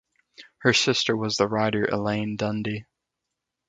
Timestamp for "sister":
0.73-1.15